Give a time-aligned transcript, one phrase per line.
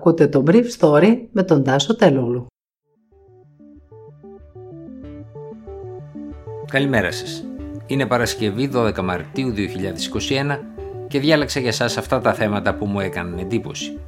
[0.00, 2.46] Ακούτε το Brief Story με τον Τάσο Τελούλου.
[6.70, 7.44] Καλημέρα σας.
[7.86, 10.58] Είναι Παρασκευή 12 Μαρτίου 2021
[11.08, 13.98] και διάλεξα για σας αυτά τα θέματα που μου έκαναν εντύπωση.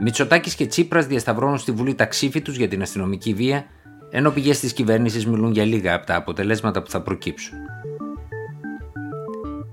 [0.00, 3.64] Μητσοτάκης και Τσίπρας διασταυρώνουν στη Βουλή τα ξύφη τους για την αστυνομική βία,
[4.10, 7.58] ενώ πηγές της κυβέρνησης μιλούν για λίγα από τα αποτελέσματα που θα προκύψουν.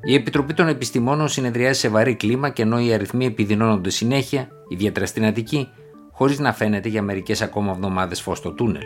[0.07, 5.05] Η Επιτροπή των Επιστημόνων συνεδριάζει σε βαρύ κλίμα και ενώ οι αριθμοί επιδεινώνονται συνέχεια, ιδιαίτερα
[5.05, 5.69] στην Αττική,
[6.11, 8.83] χωρίς να φαίνεται για μερικές ακόμα εβδομάδες φως στο τούνελ.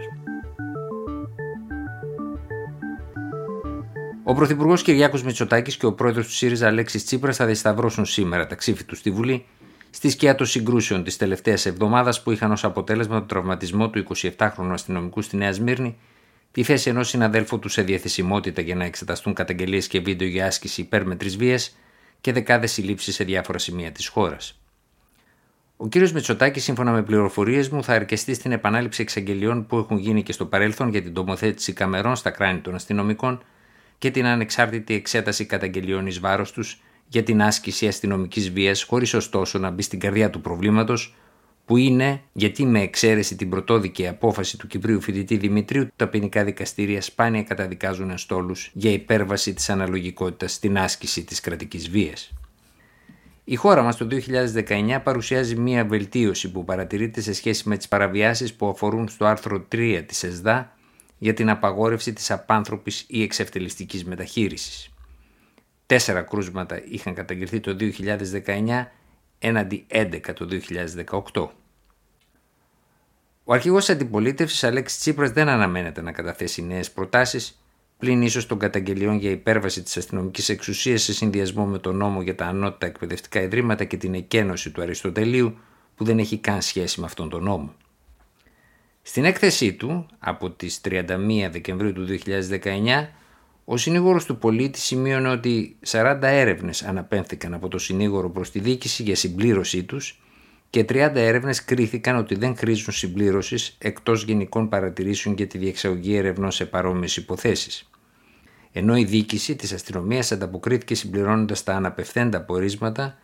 [4.24, 8.56] Ο Πρωθυπουργός Κυριάκος Μητσοτάκης και ο πρόεδρος του ΣΥΡΙΖΑ Αλέξης Τσίπρας θα διασταυρώσουν σήμερα τα
[8.56, 9.46] ξύφη του στη Βουλή
[9.90, 14.72] στη σκιά των συγκρούσεων της τελευταίας εβδομάδας που είχαν ως αποτέλεσμα το τραυματισμό του 27χρονου
[14.72, 15.98] αστυνομικού στη Νέα Σμύρνη
[16.52, 20.82] τη θέση ενός συναδέλφου του σε διαθεσιμότητα για να εξεταστούν καταγγελίες και βίντεο για άσκηση
[20.82, 21.60] υπέρμετρη βία
[22.22, 24.60] και δεκάδες συλλήψεις σε διάφορα σημεία της χώρας.
[25.78, 25.96] Ο κ.
[25.96, 30.46] Μητσοτάκης, σύμφωνα με πληροφορίες μου, θα αρκεστεί στην επανάληψη εξαγγελιών που έχουν γίνει και στο
[30.46, 33.44] παρέλθον για την τοποθέτηση καμερών στα κράνη των αστυνομικών
[33.98, 39.60] και την ανεξάρτητη εξέταση καταγγελιών εις βάρος τους για την άσκηση αστυνομικής βίας, χωρίς ωστόσο
[39.60, 41.16] να μπει στην καρδιά του προβλήματος
[41.70, 47.02] που είναι γιατί με εξαίρεση την πρωτόδικη απόφαση του Κυπρίου φοιτητή Δημητρίου, τα ποινικά δικαστήρια
[47.02, 52.34] σπάνια καταδικάζουν στόλου για υπέρβαση της αναλογικότητας στην άσκηση της κρατικής βίας.
[53.44, 58.54] Η χώρα μας το 2019 παρουσιάζει μία βελτίωση που παρατηρείται σε σχέση με τις παραβιάσεις
[58.54, 60.78] που αφορούν στο άρθρο 3 της ΕΣΔΑ
[61.18, 64.90] για την απαγόρευση της απάνθρωπης ή εξευτελιστικής μεταχείρισης.
[65.86, 68.92] Τέσσερα κρούσματα είχαν καταγγελθεί το 2019
[69.40, 70.48] έναντι 11 το
[71.34, 71.48] 2018.
[73.44, 77.62] Ο αρχηγός αντιπολίτευσης Αλέξη Τσίπρας δεν αναμένεται να καταθέσει νέες προτάσεις,
[77.98, 82.36] πλην ίσως των καταγγελιών για υπέρβαση της αστυνομικής εξουσίας σε συνδυασμό με τον νόμο για
[82.36, 85.58] τα ανώτατα εκπαιδευτικά ιδρύματα και την εκένωση του Αριστοτελείου
[85.96, 87.74] που δεν έχει καν σχέση με αυτόν τον νόμο.
[89.02, 93.08] Στην έκθεσή του από τις 31 Δεκεμβρίου του 2019
[93.72, 99.04] ο συνήγορος του πολίτη σημείωνε ότι 40 έρευνες αναπέμφθηκαν από το συνήγορο προς τη δίκηση
[99.04, 100.22] για συμπλήρωσή τους
[100.70, 106.52] και 30 έρευνες κρίθηκαν ότι δεν χρήζουν συμπλήρωσης εκτός γενικών παρατηρήσεων για τη διεξαγωγή ερευνών
[106.52, 107.90] σε παρόμοιες υποθέσεις.
[108.72, 113.18] Ενώ η δίκηση της αστυνομίας ανταποκρίθηκε συμπληρώνοντας τα αναπευθέντα πορίσματα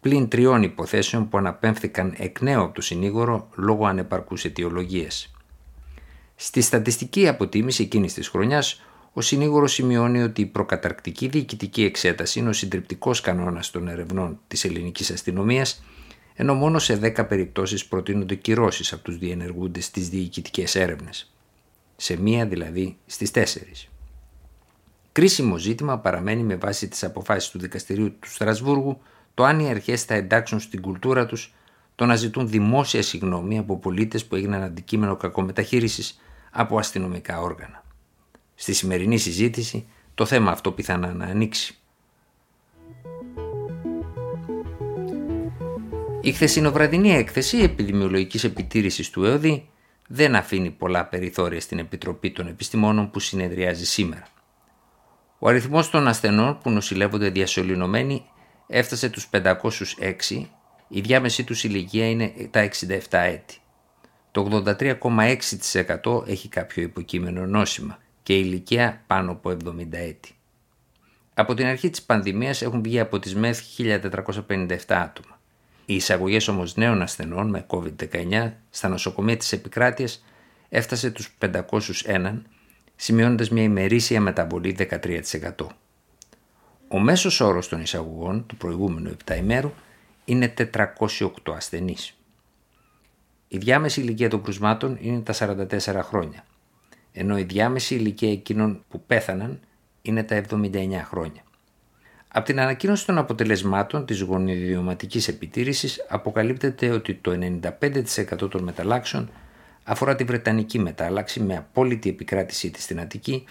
[0.00, 5.34] πλην τριών υποθέσεων που αναπέμφθηκαν εκ νέου από το συνήγορο λόγω ανεπαρκούς αιτιολογίας.
[6.34, 8.82] Στη στατιστική αποτίμηση εκείνης της χρονιάς,
[9.16, 14.64] ο συνήγορος σημειώνει ότι η προκαταρκτική διοικητική εξέταση είναι ο συντριπτικός κανόνας των ερευνών της
[14.64, 15.84] ελληνικής αστυνομίας,
[16.34, 21.32] ενώ μόνο σε 10 περιπτώσεις προτείνονται κυρώσεις από τους διενεργούντες στις διοικητικές έρευνες.
[21.96, 23.88] Σε μία δηλαδή στις τέσσερις.
[25.12, 29.00] Κρίσιμο ζήτημα παραμένει με βάση τις αποφάσεις του Δικαστηρίου του Στρασβούργου
[29.34, 31.54] το αν οι αρχές θα εντάξουν στην κουλτούρα τους
[31.94, 36.20] το να ζητούν δημόσια συγγνώμη από πολίτες που έγιναν αντικείμενο κακομεταχείρισης
[36.50, 37.83] από αστυνομικά όργανα.
[38.54, 41.78] Στη σημερινή συζήτηση το θέμα αυτό πιθανά να ανοίξει.
[46.20, 49.68] Η χθεσινοβραδινή έκθεση επιδημιολογικής επιτήρησης του ΕΟΔΗ
[50.08, 54.26] δεν αφήνει πολλά περιθώρια στην Επιτροπή των Επιστημόνων που συνεδριάζει σήμερα.
[55.38, 58.24] Ο αριθμός των ασθενών που νοσηλεύονται διασωληνωμένοι
[58.66, 60.46] έφτασε τους 506,
[60.88, 63.56] η διάμεσή τους ηλικία είναι τα 67 έτη.
[64.30, 70.34] Το 83,6% έχει κάποιο υποκείμενο νόσημα και ηλικία πάνω από 70 έτη.
[71.34, 75.40] Από την αρχή της πανδημίας έχουν βγει από τις ΜΕΘ 1457 άτομα.
[75.86, 80.24] Οι εισαγωγές όμως νέων ασθενών με COVID-19 στα νοσοκομεία της επικράτειας
[80.68, 82.42] έφτασε τους 501,
[82.96, 85.66] σημειώνοντας μια ημερήσια μεταβολή 13%.
[86.88, 89.72] Ο μέσος όρος των εισαγωγών του προηγούμενου 7 ημέρου
[90.24, 92.18] είναι 408 ασθενείς.
[93.48, 96.44] Η διάμεση ηλικία των κρουσμάτων είναι τα 44 χρόνια
[97.16, 99.60] ενώ η διάμεση ηλικία εκείνων που πέθαναν
[100.02, 101.42] είναι τα 79 χρόνια.
[102.28, 107.38] Από την ανακοίνωση των αποτελεσμάτων της γονιδιωματικής επιτήρησης αποκαλύπτεται ότι το
[108.40, 109.30] 95% των μεταλλάξεων
[109.84, 113.44] αφορά τη Βρετανική μετάλλαξη με απόλυτη επικράτησή της στην Αττική,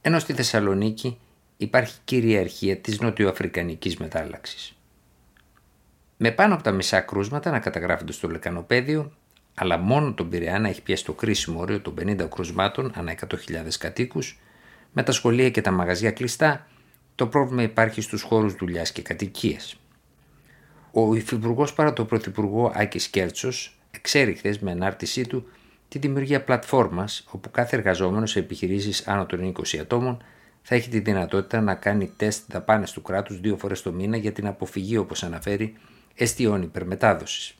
[0.00, 1.18] ενώ στη Θεσσαλονίκη
[1.56, 4.76] υπάρχει κυριαρχία της νοτιοαφρικανικής μετάλλαξης.
[6.16, 9.12] Με πάνω από τα μισά κρούσματα να καταγράφονται στο λεκανοπέδιο,
[9.54, 13.36] αλλά μόνο τον Πειραιά να έχει πιάσει το κρίσιμο όριο των 50 κρουσμάτων ανά 100.000
[13.78, 14.40] κατοίκους,
[14.92, 16.66] με τα σχολεία και τα μαγαζιά κλειστά,
[17.14, 19.76] το πρόβλημα υπάρχει στους χώρους δουλειάς και κατοικίας.
[20.92, 25.46] Ο Υφυπουργός παρά τον Πρωθυπουργό Άκης Κέρτσος εξέρει χθες με ανάρτησή του
[25.88, 30.22] τη δημιουργία πλατφόρμας όπου κάθε εργαζόμενος σε επιχειρήσεις άνω των 20 ατόμων
[30.62, 34.32] θα έχει τη δυνατότητα να κάνει τεστ δαπάνες του κράτους δύο φορές το μήνα για
[34.32, 35.74] την αποφυγή, όπως αναφέρει,
[36.14, 37.56] εστιών υπερμετάδοσης.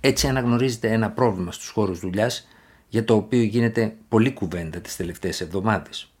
[0.00, 2.48] Έτσι αναγνωρίζεται ένα πρόβλημα στους χώρους δουλειάς
[2.88, 6.12] για το οποίο γίνεται πολλή κουβέντα τις τελευταίες εβδομάδες.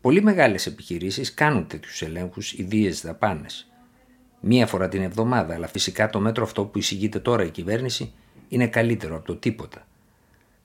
[0.00, 3.68] Πολύ μεγάλες επιχειρήσεις κάνουν τέτοιους ελέγχους ιδίες δαπάνες.
[4.40, 8.12] Μία φορά την εβδομάδα, αλλά φυσικά το μέτρο αυτό που εισηγείται τώρα η κυβέρνηση
[8.48, 9.86] είναι καλύτερο από το τίποτα.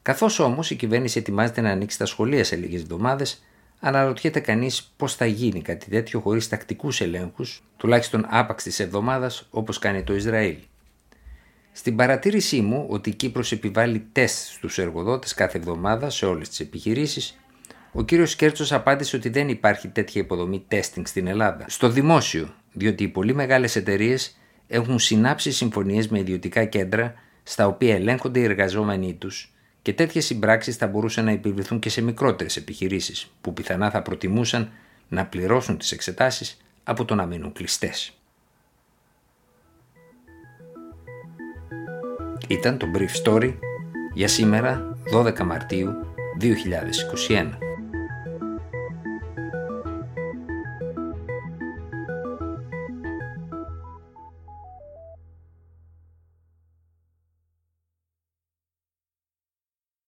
[0.01, 3.43] Καθώς όμως η κυβέρνηση ετοιμάζεται να ανοίξει τα σχολεία σε λίγες εβδομάδες,
[3.79, 9.79] αναρωτιέται κανείς πώς θα γίνει κάτι τέτοιο χωρίς τακτικούς ελέγχους, τουλάχιστον άπαξ της εβδομάδας όπως
[9.79, 10.57] κάνει το Ισραήλ.
[11.79, 16.59] Στην παρατήρησή μου ότι η Κύπρος επιβάλλει τεστ στους εργοδότες κάθε εβδομάδα σε όλες τις
[16.59, 17.39] επιχειρήσεις,
[17.91, 21.65] ο κύριος Κέρτσος απάντησε ότι δεν υπάρχει τέτοια υποδομή testing στην Ελλάδα.
[21.67, 24.37] Στο δημόσιο, διότι οι πολύ μεγάλες εταιρείες
[24.67, 30.75] έχουν συνάψει συμφωνίες με ιδιωτικά κέντρα στα οποία ελέγχονται οι εργαζόμενοι τους και τέτοιες συμπράξεις
[30.75, 34.71] θα μπορούσαν να επιβληθούν και σε μικρότερες επιχειρήσεις που πιθανά θα προτιμούσαν
[35.07, 38.18] να πληρώσουν τις εξετάσεις από το να μείνουν κλειστές.
[42.49, 43.53] Ήταν το Brief Story
[44.13, 45.89] για σήμερα 12 Μαρτίου
[46.39, 47.68] 2021.